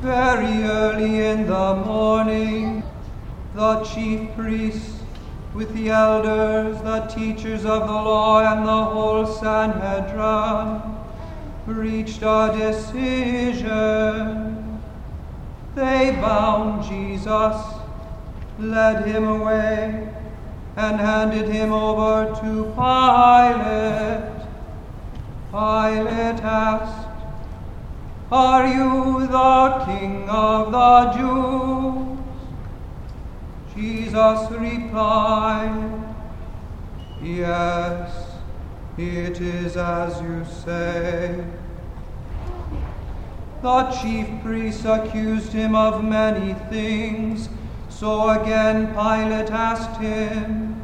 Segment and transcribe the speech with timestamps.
[0.00, 2.82] Very early in the morning,
[3.54, 5.00] the chief priests,
[5.54, 10.82] with the elders, the teachers of the law, and the whole Sanhedrin,
[11.66, 13.62] reached a decision.
[15.74, 17.56] They bound Jesus,
[18.58, 20.08] led him away,
[20.76, 24.44] and handed him over to Pilate.
[25.50, 27.05] Pilate asked,
[28.32, 32.18] are you the King of the Jews?
[33.74, 36.02] Jesus replied,
[37.22, 38.38] Yes,
[38.98, 41.44] it is as you say.
[43.62, 47.48] The chief priests accused him of many things,
[47.88, 50.80] so again Pilate asked him,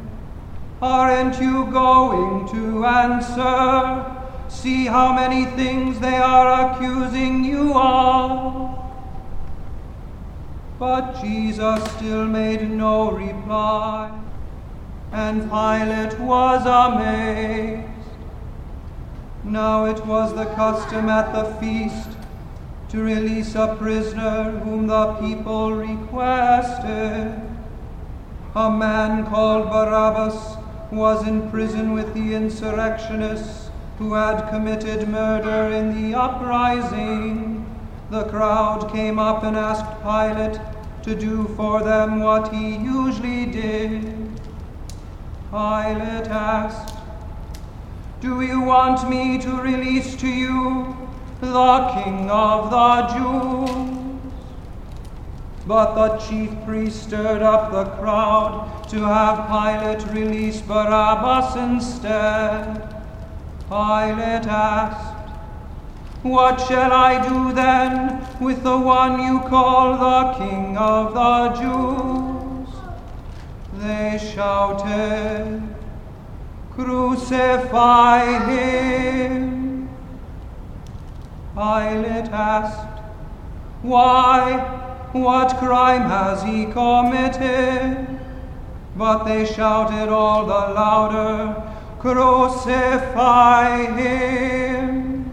[0.80, 4.11] Aren't you going to answer?
[4.52, 8.78] See how many things they are accusing you of.
[10.78, 14.16] But Jesus still made no reply,
[15.10, 17.88] and Pilate was amazed.
[19.42, 22.10] Now it was the custom at the feast
[22.90, 27.40] to release a prisoner whom the people requested.
[28.54, 30.56] A man called Barabbas
[30.92, 33.71] was in prison with the insurrectionists
[34.02, 37.64] who had committed murder in the uprising.
[38.10, 40.60] The crowd came up and asked Pilate
[41.04, 44.00] to do for them what he usually did.
[45.50, 46.96] Pilate asked,
[48.20, 50.96] Do you want me to release to you
[51.40, 54.32] the King of the Jews?
[55.64, 63.01] But the chief priest stirred up the crowd to have Pilate release Barabbas instead.
[63.72, 65.30] Pilate asked,
[66.22, 72.68] What shall I do then with the one you call the King of the Jews?
[73.72, 75.62] They shouted,
[76.72, 79.88] Crucify him.
[81.54, 83.02] Pilate asked,
[83.80, 84.58] Why?
[85.12, 88.20] What crime has he committed?
[88.94, 91.71] But they shouted all the louder,
[92.02, 95.32] crucify him.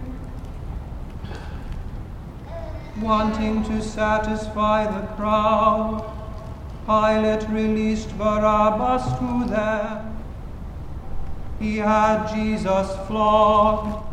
[3.01, 6.05] Wanting to satisfy the crowd,
[6.85, 10.17] Pilate released Barabbas to them.
[11.59, 14.05] He had Jesus flogged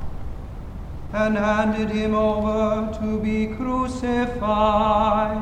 [1.12, 5.36] and handed him over to be crucified.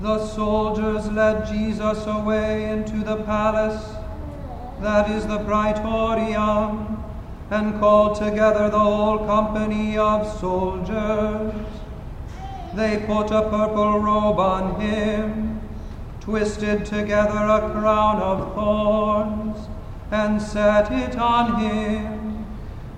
[0.00, 3.84] The soldiers led Jesus away into the palace,
[4.80, 7.02] that is the praetorium,
[7.50, 11.52] and called together the whole company of soldiers.
[12.74, 15.60] They put a purple robe on him,
[16.20, 19.66] twisted together a crown of thorns,
[20.12, 22.46] and set it on him.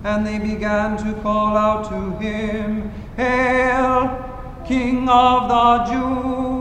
[0.04, 6.59] And they began to call out to him, Hail, King of the Jews!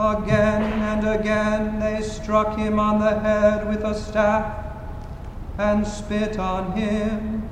[0.00, 4.64] Again and again they struck him on the head with a staff
[5.58, 7.46] and spit on him.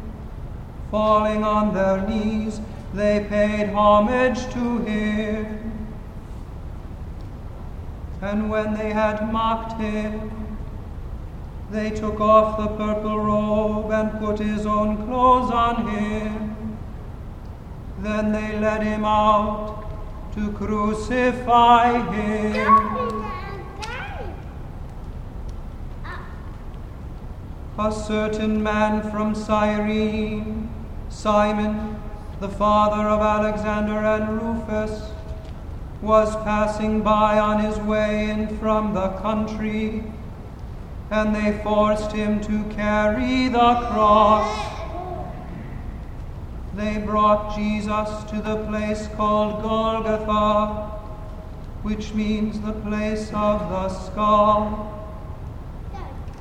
[0.91, 2.63] Falling on their knees,
[2.95, 5.87] they paid homage to him.
[8.23, 10.57] And when they had mocked him,
[11.71, 16.79] they took off the purple robe and put his own clothes on him.
[17.99, 19.88] Then they led him out
[20.35, 23.25] to crucify him.
[27.79, 30.69] A certain man from Cyrene,
[31.09, 31.97] Simon,
[32.41, 35.11] the father of Alexander and Rufus,
[36.03, 40.05] was passing by on his way in from the country,
[41.11, 44.78] and they forced him to carry the cross
[46.79, 50.93] they brought Jesus to the place called Golgotha,
[51.83, 54.95] which means the place of the skull.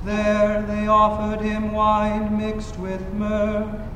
[0.04, 3.90] There they offered him wine mixed with myrrh,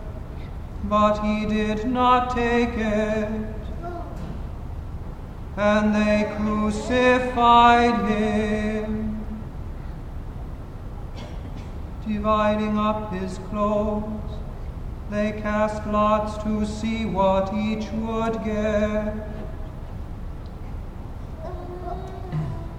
[0.85, 3.45] but he did not take it.
[5.57, 9.23] And they crucified him,
[12.07, 14.40] dividing up his clothes
[15.11, 19.13] they cast lots to see what each would get.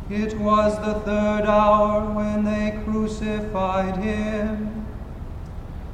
[0.09, 4.87] It was the third hour when they crucified him.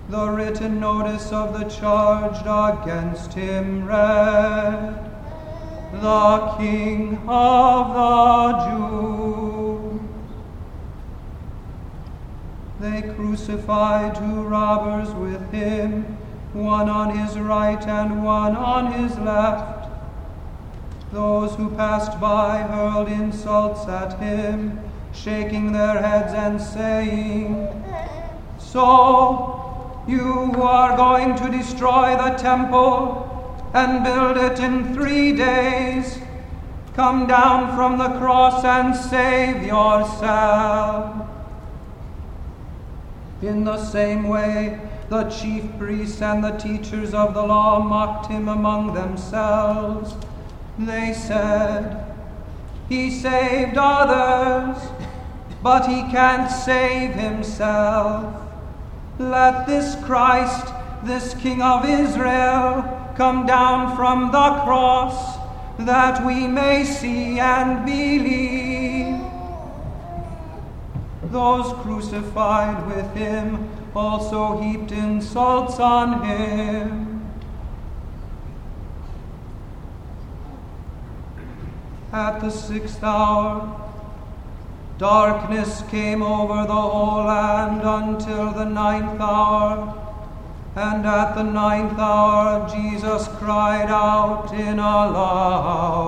[0.09, 4.95] the written notice of the charge against him read,
[5.93, 10.01] the King of the Jews.
[12.81, 16.17] They crucified two robbers with him,
[16.53, 19.91] one on his right and one on his left.
[21.13, 24.79] Those who passed by hurled insults at him,
[25.13, 27.69] shaking their heads and saying,
[28.59, 33.29] So you are going to destroy the temple
[33.75, 36.19] and build it in three days.
[36.95, 41.27] Come down from the cross and save yourself.
[43.41, 48.49] In the same way, the chief priests and the teachers of the law mocked him
[48.49, 50.15] among themselves.
[50.79, 52.15] They said,
[52.89, 54.77] He saved others,
[55.63, 58.35] but he can't save himself.
[59.19, 60.73] Let this Christ,
[61.05, 65.39] this King of Israel, come down from the cross,
[65.79, 69.19] that we may see and believe.
[71.33, 77.31] Those crucified with him also heaped insults on him.
[82.13, 83.79] At the sixth hour,
[84.99, 89.95] Darkness came over the whole land until the ninth hour.
[90.75, 96.08] And at the ninth hour, Jesus cried out in a loud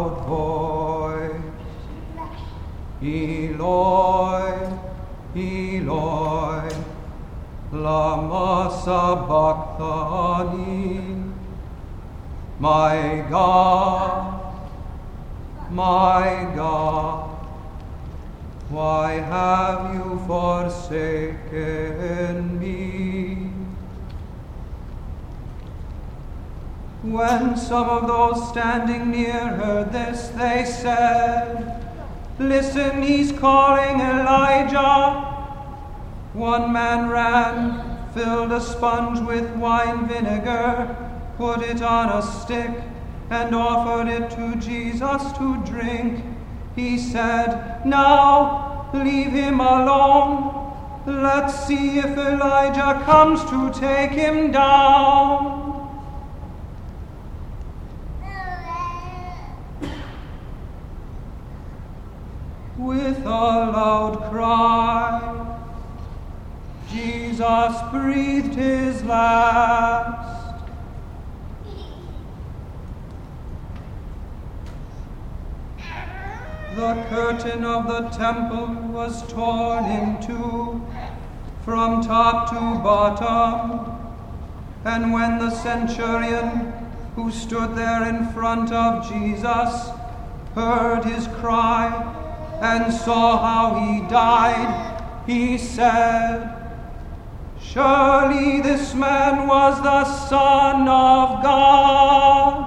[8.85, 11.00] Sabachthani.
[12.58, 14.55] My God,
[15.70, 17.31] my God.
[18.69, 21.41] Why have you forsaken
[22.61, 23.50] me?
[27.02, 31.82] When some of those standing near heard this, they said,
[32.38, 35.26] Listen, he's calling Elijah.
[36.32, 40.96] One man ran, filled a sponge with wine vinegar,
[41.36, 42.70] put it on a stick,
[43.30, 46.24] and offered it to Jesus to drink.
[46.74, 50.56] He said, Now leave him alone.
[51.06, 55.68] Let's see if Elijah comes to take him down.
[62.76, 64.69] With a loud cry,
[67.50, 70.55] Jesus breathed his last.
[76.76, 80.81] The curtain of the temple was torn in two
[81.64, 83.99] from top to bottom.
[84.85, 86.73] And when the centurion
[87.17, 89.91] who stood there in front of Jesus
[90.55, 91.88] heard his cry
[92.62, 96.59] and saw how he died, he said,
[97.72, 102.67] Surely this man was the Son of God.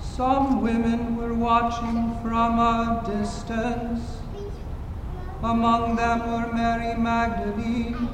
[0.00, 4.20] Some women were watching from a distance.
[5.42, 8.08] Among them were Mary Magdalene,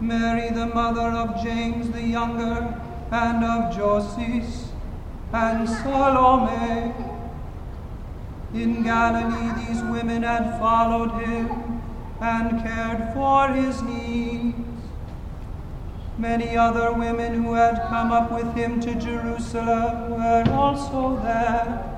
[0.00, 4.68] Mary the mother of James the younger, and of Joses,
[5.32, 7.15] and Salome.
[8.54, 11.82] In Galilee, these women had followed him
[12.20, 14.56] and cared for his needs.
[16.18, 21.92] Many other women who had come up with him to Jerusalem were also there.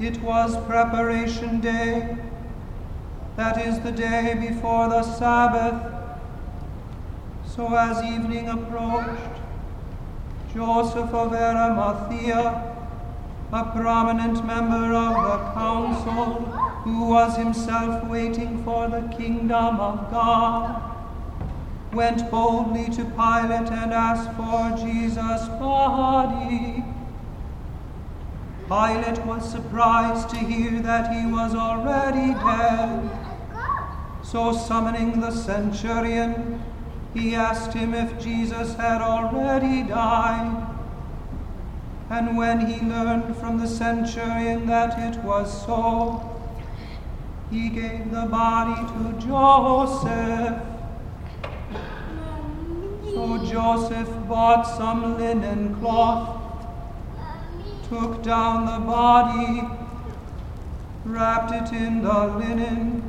[0.00, 2.16] It was preparation day,
[3.36, 5.92] that is the day before the Sabbath.
[7.46, 9.20] So as evening approached,
[10.54, 12.73] Joseph of Arimathea,
[13.54, 16.42] a prominent member of the council,
[16.82, 20.82] who was himself waiting for the kingdom of God,
[21.92, 26.82] went boldly to Pilate and asked for Jesus' body.
[28.66, 33.08] Pilate was surprised to hear that he was already dead.
[34.24, 36.60] So, summoning the centurion,
[37.14, 40.74] he asked him if Jesus had already died.
[42.10, 46.30] And when he learned from the centurion that it was so,
[47.50, 50.62] he gave the body to Joseph.
[53.04, 56.40] So Joseph bought some linen cloth,
[57.88, 59.62] took down the body,
[61.04, 63.02] wrapped it in the linen,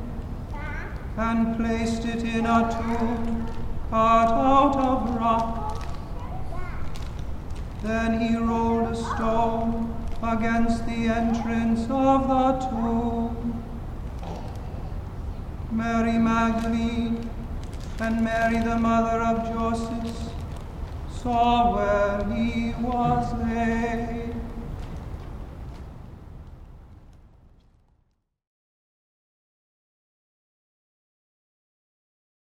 [1.18, 3.46] and placed it in a tomb
[3.90, 5.65] cut out of rock.
[7.86, 13.64] Then he rolled a stone against the entrance of the tomb.
[15.72, 17.30] Mary Magdalene
[18.00, 20.32] and Mary, the mother of Joseph,
[21.22, 24.35] saw where he was laid.